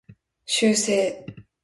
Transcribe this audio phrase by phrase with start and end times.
[0.47, 1.23] 修正